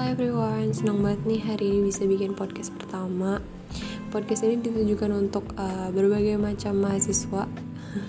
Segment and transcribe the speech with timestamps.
[0.00, 3.44] everyone, senang banget nih hari ini bisa bikin podcast pertama.
[4.08, 7.44] Podcast ini ditujukan untuk uh, berbagai macam mahasiswa.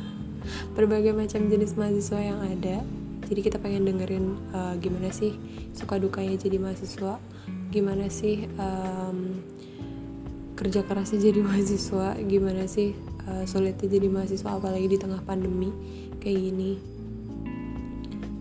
[0.80, 2.88] Berbagai macam jenis mahasiswa yang ada.
[3.28, 5.36] Jadi kita pengen dengerin uh, gimana sih
[5.76, 7.20] suka dukanya jadi mahasiswa?
[7.68, 9.44] Gimana sih um,
[10.56, 12.16] kerja kerasnya jadi mahasiswa?
[12.24, 12.96] Gimana sih
[13.28, 15.68] uh, sulitnya jadi mahasiswa apalagi di tengah pandemi
[16.24, 17.03] kayak gini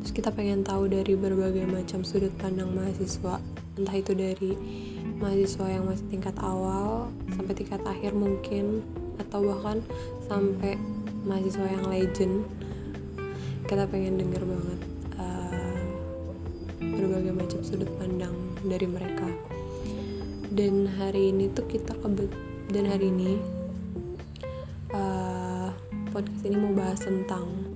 [0.03, 3.39] terus kita pengen tahu dari berbagai macam sudut pandang mahasiswa.
[3.79, 4.59] Entah itu dari
[5.23, 7.07] mahasiswa yang masih tingkat awal
[7.39, 8.83] sampai tingkat akhir mungkin
[9.23, 9.79] atau bahkan
[10.27, 10.75] sampai
[11.23, 12.43] mahasiswa yang legend.
[13.71, 14.81] Kita pengen denger banget
[15.23, 15.79] uh,
[16.83, 18.35] berbagai macam sudut pandang
[18.67, 19.31] dari mereka.
[20.51, 22.35] Dan hari ini tuh kita kebet
[22.75, 23.39] dan hari ini
[24.91, 25.71] uh,
[26.11, 27.72] podcast ini mau bahas tentang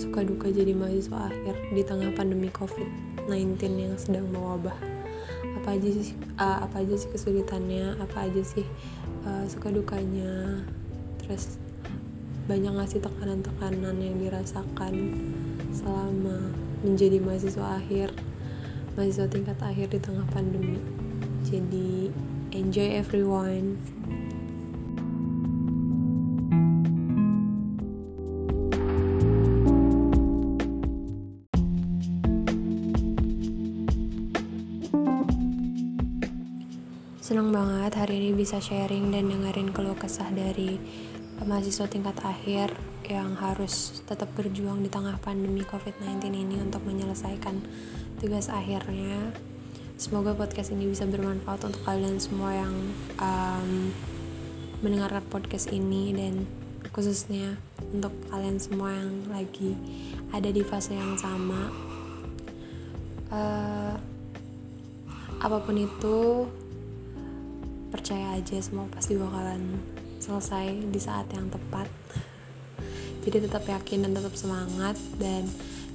[0.00, 4.76] suka duka jadi mahasiswa akhir di tengah pandemi COVID-19 yang sedang mewabah.
[5.60, 8.64] Apa aja sih uh, apa aja sih kesulitannya, apa aja sih
[9.28, 10.64] uh, suka dukanya.
[11.20, 11.60] Terus
[12.48, 14.94] banyak ngasih tekanan-tekanan yang dirasakan
[15.76, 16.48] selama
[16.80, 18.16] menjadi mahasiswa akhir,
[18.96, 20.80] mahasiswa tingkat akhir di tengah pandemi.
[21.44, 22.08] Jadi
[22.56, 23.76] enjoy everyone.
[37.30, 40.82] Senang banget hari ini bisa sharing dan dengerin keluh kesah dari
[41.38, 42.74] mahasiswa tingkat akhir
[43.06, 47.62] yang harus tetap berjuang di tengah pandemi COVID-19 ini untuk menyelesaikan
[48.18, 49.30] tugas akhirnya.
[49.94, 52.74] Semoga podcast ini bisa bermanfaat untuk kalian semua yang
[53.22, 53.94] um,
[54.82, 56.50] mendengarkan podcast ini dan
[56.90, 57.54] khususnya
[57.94, 59.78] untuk kalian semua yang lagi
[60.34, 61.70] ada di fase yang sama.
[63.30, 63.94] Uh,
[65.38, 66.50] apa pun itu
[67.90, 69.76] percaya aja semua pasti bakalan
[70.22, 71.90] selesai di saat yang tepat.
[73.20, 75.44] Jadi tetap yakin dan tetap semangat dan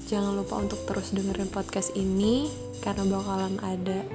[0.05, 2.51] jangan lupa untuk terus dengerin podcast ini
[2.85, 4.05] karena bakalan ada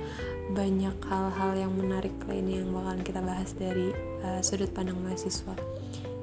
[0.55, 3.91] banyak hal-hal yang menarik lainnya yang bakalan kita bahas dari
[4.23, 5.55] uh, sudut pandang mahasiswa.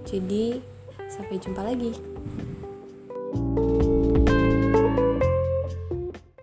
[0.07, 0.63] Jadi
[1.07, 1.91] sampai jumpa lagi